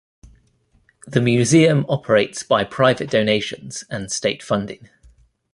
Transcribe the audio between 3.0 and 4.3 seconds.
donations and